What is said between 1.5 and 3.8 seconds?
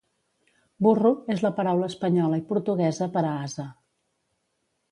paraula espanyola i portuguesa per a ase.